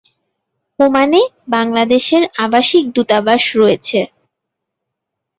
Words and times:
ওমানে 0.79 1.21
বাংলাদেশের 1.47 2.23
আবাসিক 2.43 2.83
দূতাবাস 2.95 3.43
রয়েছে। 3.55 3.99